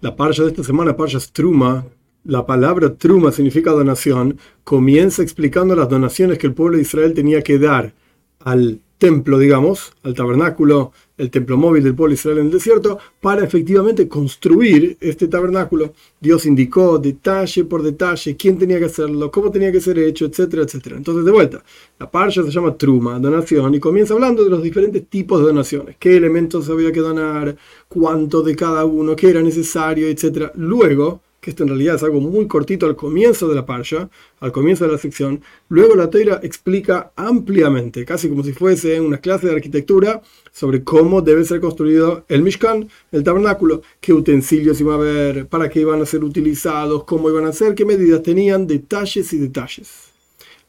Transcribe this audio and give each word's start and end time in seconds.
La 0.00 0.14
parsha 0.14 0.44
de 0.44 0.50
esta 0.50 0.62
semana, 0.62 0.96
parsha 0.96 1.18
Truma, 1.32 1.84
la 2.24 2.46
palabra 2.46 2.94
Truma 2.94 3.32
significa 3.32 3.72
donación, 3.72 4.38
comienza 4.62 5.22
explicando 5.22 5.74
las 5.74 5.88
donaciones 5.88 6.38
que 6.38 6.46
el 6.46 6.54
pueblo 6.54 6.76
de 6.76 6.82
Israel 6.82 7.14
tenía 7.14 7.42
que 7.42 7.58
dar 7.58 7.94
al 8.38 8.80
templo, 8.98 9.38
digamos, 9.38 9.92
al 10.02 10.14
tabernáculo, 10.14 10.92
el 11.16 11.30
templo 11.30 11.56
móvil 11.56 11.82
del 11.82 11.94
pueblo 11.94 12.14
Israel 12.14 12.38
en 12.38 12.46
el 12.46 12.52
desierto, 12.52 12.98
para 13.20 13.44
efectivamente 13.44 14.08
construir 14.08 14.96
este 15.00 15.28
tabernáculo. 15.28 15.92
Dios 16.20 16.46
indicó 16.46 16.98
detalle 16.98 17.64
por 17.64 17.82
detalle 17.82 18.36
quién 18.36 18.58
tenía 18.58 18.78
que 18.78 18.86
hacerlo, 18.86 19.30
cómo 19.30 19.50
tenía 19.50 19.72
que 19.72 19.80
ser 19.80 19.98
hecho, 19.98 20.26
etcétera, 20.26 20.62
etcétera. 20.64 20.96
Entonces, 20.96 21.24
de 21.24 21.30
vuelta, 21.30 21.64
la 21.98 22.10
parsha 22.10 22.42
se 22.42 22.50
llama 22.50 22.76
Truma, 22.76 23.18
donación, 23.18 23.74
y 23.74 23.80
comienza 23.80 24.14
hablando 24.14 24.44
de 24.44 24.50
los 24.50 24.62
diferentes 24.62 25.06
tipos 25.08 25.40
de 25.40 25.46
donaciones, 25.46 25.96
qué 25.98 26.16
elementos 26.16 26.68
había 26.68 26.92
que 26.92 27.00
donar, 27.00 27.56
cuánto 27.88 28.42
de 28.42 28.54
cada 28.54 28.84
uno, 28.84 29.16
qué 29.16 29.30
era 29.30 29.40
necesario, 29.40 30.08
etcétera. 30.08 30.52
Luego, 30.56 31.20
que 31.40 31.50
esto 31.50 31.62
en 31.62 31.68
realidad 31.68 31.96
es 31.96 32.02
algo 32.02 32.20
muy 32.20 32.46
cortito 32.46 32.86
al 32.86 32.96
comienzo 32.96 33.48
de 33.48 33.54
la 33.54 33.64
parsha, 33.64 34.10
al 34.40 34.52
comienzo 34.52 34.84
de 34.84 34.92
la 34.92 34.98
sección, 34.98 35.40
luego 35.68 35.94
la 35.94 36.10
Teira 36.10 36.40
explica 36.42 37.12
ampliamente, 37.14 38.04
casi 38.04 38.28
como 38.28 38.42
si 38.42 38.52
fuese 38.52 39.00
una 39.00 39.18
clase 39.18 39.46
de 39.46 39.54
arquitectura, 39.54 40.20
sobre 40.52 40.82
cómo 40.82 41.22
debe 41.22 41.44
ser 41.44 41.60
construido 41.60 42.24
el 42.28 42.42
Mishkan, 42.42 42.88
el 43.12 43.22
tabernáculo, 43.22 43.82
qué 44.00 44.12
utensilios 44.12 44.80
iba 44.80 44.94
a 44.94 44.96
haber, 44.96 45.46
para 45.46 45.68
qué 45.68 45.80
iban 45.80 46.02
a 46.02 46.06
ser 46.06 46.24
utilizados, 46.24 47.04
cómo 47.04 47.30
iban 47.30 47.46
a 47.46 47.52
ser, 47.52 47.74
qué 47.74 47.84
medidas 47.84 48.22
tenían, 48.22 48.66
detalles 48.66 49.32
y 49.32 49.38
detalles. 49.38 50.08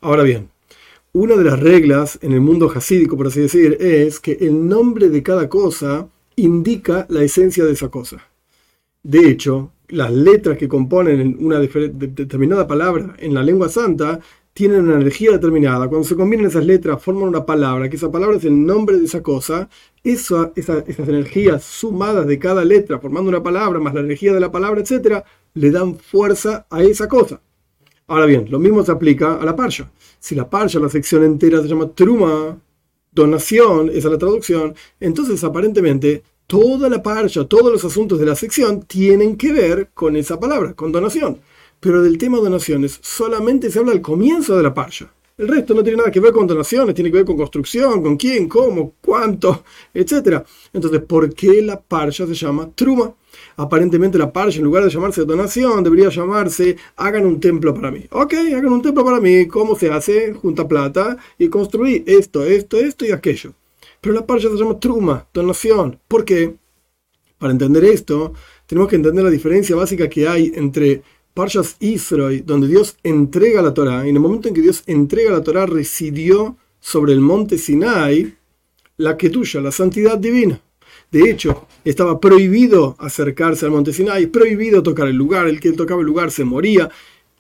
Ahora 0.02 0.24
bien, 0.24 0.50
una 1.12 1.36
de 1.36 1.44
las 1.44 1.60
reglas 1.60 2.20
en 2.22 2.34
el 2.34 2.42
mundo 2.42 2.72
hasídico, 2.74 3.18
por 3.18 3.28
así 3.28 3.42
decir, 3.42 3.78
es 3.80 4.20
que 4.20 4.38
el 4.40 4.68
nombre 4.68 5.10
de 5.10 5.24
cada 5.24 5.50
cosa 5.50 6.08
indica 6.36 7.08
la 7.10 7.24
esencia 7.24 7.66
de 7.66 7.72
esa 7.72 7.90
cosa. 7.90 8.30
De 9.02 9.28
hecho, 9.28 9.72
las 9.90 10.12
letras 10.12 10.58
que 10.58 10.68
componen 10.68 11.38
una 11.40 11.60
determinada 11.60 12.68
palabra 12.68 13.16
en 13.18 13.34
la 13.34 13.44
lengua 13.44 13.70
santa 13.70 14.20
tienen 14.54 14.82
una 14.82 14.96
energía 14.96 15.32
determinada. 15.32 15.88
Cuando 15.88 16.08
se 16.08 16.16
combinan 16.16 16.48
esas 16.48 16.66
letras, 16.66 17.02
forman 17.02 17.30
una 17.30 17.46
palabra, 17.46 17.90
que 17.90 17.96
esa 17.96 18.12
palabra 18.12 18.38
es 18.38 18.46
el 18.46 18.66
nombre 18.66 18.98
de 18.98 19.06
esa 19.06 19.24
cosa. 19.24 19.70
Eso, 20.04 20.52
esas 20.56 20.86
energías 20.88 21.64
sumadas 21.64 22.28
de 22.28 22.40
cada 22.40 22.66
letra, 22.66 23.00
formando 23.00 23.30
una 23.30 23.44
palabra, 23.44 23.80
más 23.80 23.94
la 23.94 24.02
energía 24.02 24.34
de 24.34 24.40
la 24.40 24.52
palabra, 24.52 24.82
etc., 24.82 25.24
le 25.54 25.72
dan 25.72 25.96
fuerza 25.96 26.68
a 26.70 26.84
esa 26.84 27.08
cosa. 27.08 27.42
Ahora 28.08 28.26
bien, 28.26 28.48
lo 28.50 28.60
mismo 28.60 28.84
se 28.84 28.92
aplica 28.92 29.36
a 29.36 29.46
la 29.46 29.56
parsha. 29.56 29.92
Si 30.20 30.36
la 30.36 30.50
parsha, 30.50 30.80
la 30.80 30.90
sección 30.90 31.24
entera, 31.24 31.62
se 31.62 31.68
llama 31.68 31.94
truma, 31.94 32.60
donación, 33.12 33.90
esa 33.90 34.08
es 34.08 34.12
la 34.12 34.18
traducción, 34.18 34.76
entonces 35.00 35.44
aparentemente 35.44 36.24
toda 36.50 36.90
la 36.90 37.04
parsha, 37.04 37.46
todos 37.46 37.72
los 37.72 37.86
asuntos 37.86 38.20
de 38.20 38.26
la 38.26 38.36
sección 38.36 38.82
tienen 38.82 39.38
que 39.38 39.54
ver 39.54 39.90
con 39.94 40.16
esa 40.16 40.40
palabra, 40.40 40.74
con 40.74 40.92
donación. 40.92 41.38
Pero 41.80 42.02
del 42.02 42.18
tema 42.18 42.40
donaciones 42.40 42.98
solamente 43.04 43.70
se 43.70 43.78
habla 43.78 43.92
al 43.92 44.02
comienzo 44.02 44.58
de 44.58 44.64
la 44.64 44.74
parsha. 44.74 45.14
El 45.38 45.48
resto 45.48 45.76
no 45.76 45.84
tiene 45.84 46.00
nada 46.00 46.10
que 46.10 46.20
ver 46.20 46.34
con 46.34 46.48
donaciones, 46.48 46.96
tiene 46.96 47.12
que 47.12 47.18
ver 47.18 47.26
con 47.26 47.38
construcción, 47.38 48.02
con 48.02 48.18
quién, 48.18 48.50
cómo, 48.50 48.96
cuánto, 49.00 49.64
etc. 49.94 50.44
Entonces, 50.74 51.02
¿por 51.04 51.32
qué 51.36 51.62
la 51.62 51.80
parsha 51.80 52.26
se 52.26 52.34
llama 52.34 52.68
truma? 52.74 53.14
Aparentemente 53.58 54.18
la 54.18 54.34
parsha, 54.34 54.58
en 54.58 54.66
lugar 54.66 54.84
de 54.84 54.90
llamarse 54.90 55.26
donación, 55.26 55.84
debería 55.84 56.10
llamarse 56.10 56.78
hagan 56.96 57.28
un 57.28 57.40
templo 57.40 57.76
para 57.76 57.92
mí. 57.92 58.08
Ok, 58.10 58.34
hagan 58.34 58.74
un 58.74 58.82
templo 58.82 59.06
para 59.06 59.22
mí. 59.22 59.46
¿Cómo 59.46 59.78
se 59.78 59.92
hace? 59.92 60.34
Junta 60.34 60.68
plata 60.68 61.16
y 61.38 61.48
construir 61.48 62.04
esto, 62.08 62.44
esto, 62.44 62.78
esto 62.80 63.06
y 63.06 63.12
aquello. 63.12 63.54
Pero 64.02 64.16
la 64.16 64.26
parsha 64.26 64.50
se 64.50 64.58
llama 64.58 64.80
truma, 64.80 65.28
donación. 65.34 66.00
¿Por 66.08 66.26
qué? 66.26 66.56
Para 67.38 67.52
entender 67.52 67.84
esto, 67.86 68.34
tenemos 68.66 68.90
que 68.90 68.96
entender 68.96 69.24
la 69.24 69.30
diferencia 69.30 69.76
básica 69.76 70.10
que 70.10 70.28
hay 70.28 70.52
entre 70.56 71.02
Parshas 71.34 71.78
Israel, 71.80 72.44
donde 72.46 72.68
Dios 72.68 72.98
entrega 73.04 73.62
la 73.62 73.74
Torah, 73.74 74.06
en 74.06 74.16
el 74.16 74.22
momento 74.22 74.48
en 74.48 74.54
que 74.54 74.62
Dios 74.62 74.84
entrega 74.88 75.32
la 75.32 75.44
Torah 75.44 75.66
residió 75.66 76.58
sobre 76.80 77.14
el 77.14 77.22
monte 77.22 77.58
Sinai 77.58 78.36
la 78.98 79.18
tuya, 79.18 79.62
la 79.62 79.72
santidad 79.72 80.18
divina. 80.18 80.62
De 81.12 81.30
hecho, 81.30 81.68
estaba 81.86 82.20
prohibido 82.20 82.96
acercarse 83.00 83.66
al 83.66 83.72
monte 83.72 83.94
Sinai, 83.94 84.28
prohibido 84.28 84.84
tocar 84.84 85.08
el 85.08 85.16
lugar, 85.16 85.48
el 85.48 85.60
que 85.60 85.72
tocaba 85.72 86.02
el 86.02 86.08
lugar 86.08 86.30
se 86.32 86.44
moría. 86.44 86.90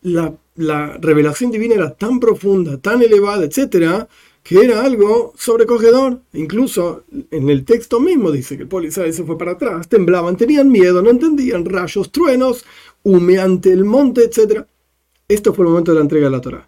La, 0.02 0.34
la 0.56 0.98
revelación 0.98 1.52
divina 1.52 1.76
era 1.76 1.94
tan 1.94 2.20
profunda, 2.20 2.78
tan 2.78 3.02
elevada, 3.02 3.44
etcétera, 3.44 4.08
que 4.44 4.60
era 4.60 4.84
algo 4.84 5.34
sobrecogedor. 5.38 6.22
Incluso 6.34 7.04
en 7.32 7.50
el 7.50 7.66
texto 7.66 8.00
mismo 8.00 8.32
dice 8.32 8.58
que 8.58 8.64
el 8.64 8.70
policía 8.70 9.12
se 9.12 9.24
fue 9.24 9.38
para 9.38 9.52
atrás, 9.52 9.88
temblaban, 9.88 10.38
tenían 10.38 10.72
miedo, 10.72 11.02
no 11.02 11.10
entendían, 11.10 11.66
rayos, 11.66 12.12
truenos, 12.12 12.66
humeante 13.04 13.72
el 13.72 13.86
monte, 13.86 14.24
etc. 14.24 14.64
Esto 15.28 15.54
fue 15.54 15.66
el 15.66 15.70
momento 15.70 15.92
de 15.92 15.98
la 15.98 16.04
entrega 16.04 16.26
de 16.26 16.32
la 16.32 16.42
Torah. 16.42 16.68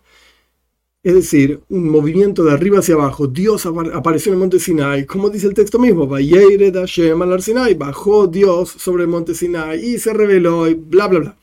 Es 1.03 1.15
decir, 1.15 1.61
un 1.69 1.89
movimiento 1.89 2.43
de 2.43 2.51
arriba 2.51 2.77
hacia 2.77 2.93
abajo. 2.93 3.25
Dios 3.25 3.65
apareció 3.65 4.31
en 4.31 4.35
el 4.35 4.39
monte 4.39 4.59
Sinai, 4.59 5.07
como 5.07 5.31
dice 5.31 5.47
el 5.47 5.55
texto 5.55 5.79
mismo, 5.79 6.07
Sinai, 7.39 7.73
bajó 7.73 8.27
Dios 8.27 8.69
sobre 8.69 9.03
el 9.03 9.09
monte 9.09 9.33
Sinai 9.33 9.83
y 9.83 9.97
se 9.97 10.13
reveló 10.13 10.67
y 10.67 10.75
bla 10.75 11.07
bla 11.07 11.19
bla. 11.19 11.37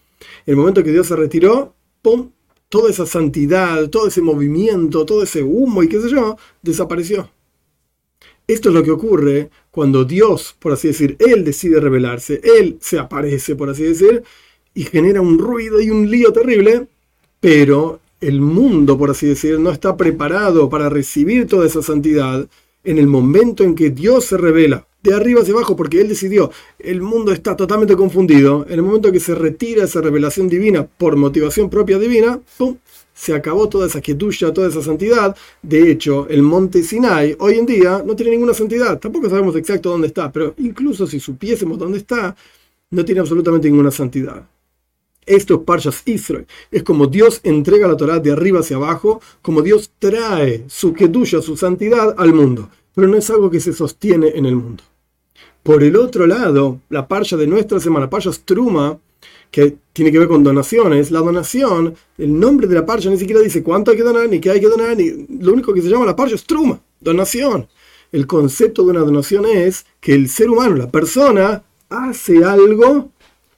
El 0.46 0.54
momento 0.56 0.84
que 0.84 0.92
Dios 0.92 1.08
se 1.08 1.16
retiró, 1.16 1.74
¡pum! 2.02 2.30
Toda 2.68 2.90
esa 2.90 3.06
santidad, 3.06 3.88
todo 3.88 4.08
ese 4.08 4.20
movimiento, 4.20 5.06
todo 5.06 5.22
ese 5.22 5.42
humo 5.42 5.82
y 5.82 5.88
qué 5.88 6.00
sé 6.00 6.10
yo, 6.10 6.36
desapareció. 6.62 7.30
Esto 8.46 8.70
es 8.70 8.74
lo 8.74 8.82
que 8.82 8.90
ocurre 8.90 9.50
cuando 9.70 10.04
Dios, 10.04 10.56
por 10.58 10.72
así 10.72 10.88
decir, 10.88 11.16
Él 11.18 11.44
decide 11.44 11.80
revelarse, 11.80 12.40
Él 12.42 12.78
se 12.80 12.98
aparece, 12.98 13.56
por 13.56 13.68
así 13.70 13.84
decir, 13.84 14.22
y 14.74 14.84
genera 14.84 15.20
un 15.20 15.38
ruido 15.38 15.80
y 15.80 15.90
un 15.90 16.10
lío 16.10 16.32
terrible, 16.32 16.88
pero 17.40 18.00
el 18.20 18.40
mundo, 18.40 18.98
por 18.98 19.10
así 19.10 19.26
decir, 19.26 19.60
no 19.60 19.70
está 19.70 19.96
preparado 19.96 20.68
para 20.68 20.88
recibir 20.88 21.46
toda 21.46 21.66
esa 21.66 21.82
santidad 21.82 22.48
en 22.84 22.98
el 22.98 23.06
momento 23.06 23.64
en 23.64 23.74
que 23.74 23.90
Dios 23.90 24.24
se 24.24 24.36
revela 24.36 24.87
de 25.02 25.14
arriba 25.14 25.42
hacia 25.42 25.54
abajo, 25.54 25.76
porque 25.76 26.00
él 26.00 26.08
decidió, 26.08 26.50
el 26.78 27.00
mundo 27.00 27.32
está 27.32 27.56
totalmente 27.56 27.96
confundido, 27.96 28.66
en 28.68 28.74
el 28.74 28.82
momento 28.82 29.12
que 29.12 29.20
se 29.20 29.34
retira 29.34 29.84
esa 29.84 30.00
revelación 30.00 30.48
divina 30.48 30.86
por 30.86 31.16
motivación 31.16 31.70
propia 31.70 31.98
divina, 31.98 32.40
¡pum! 32.56 32.76
se 33.14 33.34
acabó 33.34 33.68
toda 33.68 33.88
esa 33.88 34.00
quietud, 34.00 34.32
toda 34.54 34.68
esa 34.68 34.80
santidad. 34.80 35.36
De 35.60 35.90
hecho, 35.90 36.28
el 36.28 36.42
monte 36.42 36.84
Sinai 36.84 37.36
hoy 37.40 37.54
en 37.54 37.66
día 37.66 38.02
no 38.06 38.14
tiene 38.14 38.30
ninguna 38.30 38.54
santidad, 38.54 38.98
tampoco 39.00 39.28
sabemos 39.28 39.56
exacto 39.56 39.90
dónde 39.90 40.06
está, 40.06 40.30
pero 40.30 40.54
incluso 40.58 41.06
si 41.06 41.18
supiésemos 41.18 41.78
dónde 41.78 41.98
está, 41.98 42.36
no 42.90 43.04
tiene 43.04 43.20
absolutamente 43.20 43.68
ninguna 43.68 43.90
santidad. 43.90 44.48
Esto 45.26 45.54
es 45.54 45.60
Parshas 45.60 46.02
Israel. 46.06 46.46
Es 46.70 46.82
como 46.84 47.06
Dios 47.06 47.40
entrega 47.42 47.86
la 47.88 47.96
Torah 47.96 48.18
de 48.18 48.32
arriba 48.32 48.60
hacia 48.60 48.76
abajo, 48.76 49.20
como 49.42 49.62
Dios 49.62 49.90
trae 49.98 50.64
su 50.68 50.94
kedusha, 50.94 51.42
su 51.42 51.56
santidad 51.56 52.14
al 52.16 52.32
mundo 52.32 52.70
pero 52.98 53.06
no 53.06 53.16
es 53.16 53.30
algo 53.30 53.48
que 53.48 53.60
se 53.60 53.72
sostiene 53.72 54.32
en 54.34 54.44
el 54.44 54.56
mundo. 54.56 54.82
Por 55.62 55.84
el 55.84 55.94
otro 55.94 56.26
lado, 56.26 56.80
la 56.88 57.06
parsha 57.06 57.36
de 57.36 57.46
nuestra 57.46 57.78
semana, 57.78 58.10
parsha 58.10 58.32
Struma, 58.32 58.98
que 59.52 59.76
tiene 59.92 60.10
que 60.10 60.18
ver 60.18 60.26
con 60.26 60.42
donaciones, 60.42 61.12
la 61.12 61.20
donación, 61.20 61.94
el 62.18 62.40
nombre 62.40 62.66
de 62.66 62.74
la 62.74 62.84
parsha 62.84 63.08
ni 63.08 63.16
siquiera 63.16 63.40
dice 63.40 63.62
cuánto 63.62 63.92
hay 63.92 63.98
que 63.98 64.02
donar, 64.02 64.28
ni 64.28 64.40
qué 64.40 64.50
hay 64.50 64.58
que 64.60 64.66
donar, 64.66 64.96
ni 64.96 65.28
lo 65.40 65.52
único 65.52 65.72
que 65.72 65.80
se 65.80 65.88
llama 65.88 66.06
la 66.06 66.16
parsha 66.16 66.34
es 66.34 66.42
Truma, 66.42 66.80
donación. 66.98 67.68
El 68.10 68.26
concepto 68.26 68.82
de 68.82 68.90
una 68.90 69.00
donación 69.02 69.46
es 69.46 69.86
que 70.00 70.14
el 70.14 70.28
ser 70.28 70.50
humano, 70.50 70.74
la 70.74 70.90
persona, 70.90 71.62
hace 71.88 72.42
algo 72.42 73.10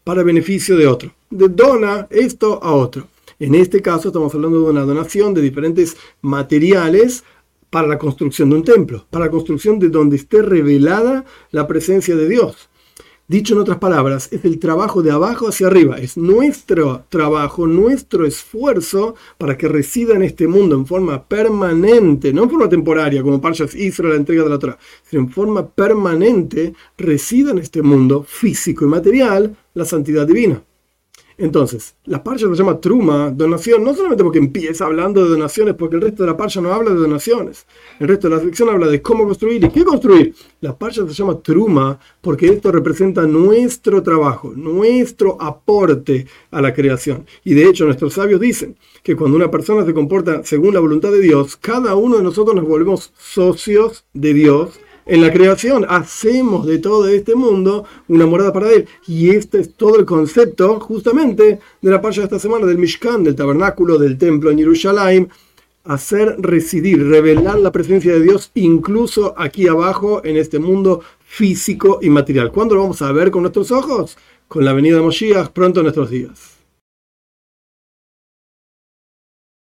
para 0.04 0.22
beneficio 0.22 0.76
de 0.76 0.86
otro. 0.86 1.14
De 1.30 1.48
dona 1.48 2.06
esto 2.10 2.62
a 2.62 2.74
otro. 2.74 3.08
En 3.38 3.54
este 3.54 3.80
caso 3.80 4.08
estamos 4.08 4.34
hablando 4.34 4.58
de 4.60 4.70
una 4.70 4.82
donación 4.82 5.32
de 5.32 5.40
diferentes 5.40 5.96
materiales 6.20 7.24
para 7.70 7.88
la 7.88 7.98
construcción 7.98 8.50
de 8.50 8.56
un 8.56 8.64
templo, 8.64 9.06
para 9.10 9.26
la 9.26 9.30
construcción 9.30 9.78
de 9.78 9.88
donde 9.88 10.16
esté 10.16 10.42
revelada 10.42 11.24
la 11.50 11.66
presencia 11.66 12.16
de 12.16 12.28
Dios. 12.28 12.68
Dicho 13.30 13.54
en 13.54 13.60
otras 13.60 13.78
palabras, 13.78 14.28
es 14.32 14.44
el 14.44 14.58
trabajo 14.58 15.02
de 15.02 15.12
abajo 15.12 15.46
hacia 15.46 15.68
arriba, 15.68 15.98
es 15.98 16.16
nuestro 16.16 17.04
trabajo, 17.08 17.64
nuestro 17.64 18.26
esfuerzo 18.26 19.14
para 19.38 19.56
que 19.56 19.68
resida 19.68 20.16
en 20.16 20.22
este 20.22 20.48
mundo 20.48 20.74
en 20.74 20.84
forma 20.84 21.28
permanente, 21.28 22.32
no 22.32 22.42
en 22.42 22.50
forma 22.50 22.68
temporaria, 22.68 23.22
como 23.22 23.40
Parshas 23.40 23.76
Israel, 23.76 24.14
la 24.14 24.16
entrega 24.16 24.42
de 24.42 24.50
la 24.50 24.58
Torah, 24.58 24.78
sino 25.08 25.22
en 25.22 25.30
forma 25.30 25.64
permanente, 25.64 26.74
resida 26.98 27.52
en 27.52 27.58
este 27.58 27.82
mundo 27.82 28.24
físico 28.26 28.84
y 28.84 28.88
material 28.88 29.56
la 29.74 29.84
santidad 29.84 30.26
divina. 30.26 30.64
Entonces, 31.40 31.94
la 32.04 32.22
parsha 32.22 32.46
se 32.50 32.54
llama 32.54 32.82
Truma, 32.82 33.30
donación, 33.30 33.82
no 33.82 33.94
solamente 33.94 34.22
porque 34.22 34.38
empieza 34.38 34.84
hablando 34.84 35.24
de 35.24 35.30
donaciones, 35.30 35.74
porque 35.74 35.96
el 35.96 36.02
resto 36.02 36.22
de 36.22 36.28
la 36.28 36.36
parsha 36.36 36.60
no 36.60 36.70
habla 36.70 36.90
de 36.90 36.96
donaciones. 36.96 37.66
El 37.98 38.08
resto 38.08 38.28
de 38.28 38.36
la 38.36 38.42
sección 38.42 38.68
habla 38.68 38.88
de 38.88 39.00
cómo 39.00 39.24
construir 39.24 39.64
y 39.64 39.70
qué 39.70 39.82
construir. 39.82 40.34
La 40.60 40.76
parsha 40.76 41.08
se 41.08 41.14
llama 41.14 41.40
Truma 41.40 41.98
porque 42.20 42.46
esto 42.46 42.70
representa 42.70 43.22
nuestro 43.22 44.02
trabajo, 44.02 44.52
nuestro 44.54 45.40
aporte 45.40 46.26
a 46.50 46.60
la 46.60 46.74
creación. 46.74 47.24
Y 47.42 47.54
de 47.54 47.70
hecho, 47.70 47.86
nuestros 47.86 48.12
sabios 48.12 48.38
dicen 48.38 48.76
que 49.02 49.16
cuando 49.16 49.38
una 49.38 49.50
persona 49.50 49.86
se 49.86 49.94
comporta 49.94 50.44
según 50.44 50.74
la 50.74 50.80
voluntad 50.80 51.10
de 51.10 51.22
Dios, 51.22 51.56
cada 51.56 51.94
uno 51.94 52.18
de 52.18 52.22
nosotros 52.22 52.54
nos 52.54 52.68
volvemos 52.68 53.14
socios 53.16 54.04
de 54.12 54.34
Dios 54.34 54.78
en 55.10 55.22
la 55.22 55.32
creación, 55.32 55.84
hacemos 55.88 56.66
de 56.66 56.78
todo 56.78 57.08
este 57.08 57.34
mundo 57.34 57.84
una 58.06 58.26
morada 58.26 58.52
para 58.52 58.70
él. 58.70 58.86
Y 59.08 59.30
este 59.30 59.60
es 59.60 59.74
todo 59.74 59.98
el 59.98 60.04
concepto 60.04 60.78
justamente 60.78 61.58
de 61.82 61.90
la 61.90 62.00
paja 62.00 62.20
de 62.20 62.24
esta 62.24 62.38
semana 62.38 62.64
del 62.64 62.78
Mishkan, 62.78 63.24
del 63.24 63.34
tabernáculo, 63.34 63.98
del 63.98 64.16
templo 64.16 64.50
en 64.50 64.58
Jerusalén 64.58 65.28
hacer 65.82 66.36
residir, 66.38 67.08
revelar 67.08 67.58
la 67.58 67.72
presencia 67.72 68.12
de 68.12 68.20
Dios 68.20 68.52
incluso 68.54 69.34
aquí 69.36 69.66
abajo 69.66 70.20
en 70.24 70.36
este 70.36 70.60
mundo 70.60 71.00
físico 71.24 71.98
y 72.02 72.10
material. 72.10 72.52
¿Cuándo 72.52 72.76
lo 72.76 72.82
vamos 72.82 73.02
a 73.02 73.10
ver 73.10 73.32
con 73.32 73.42
nuestros 73.42 73.72
ojos? 73.72 74.16
Con 74.46 74.64
la 74.64 74.72
venida 74.72 74.96
de 74.96 75.02
Moshiach 75.02 75.48
pronto 75.48 75.80
en 75.80 75.84
nuestros 75.84 76.10
días. 76.10 76.59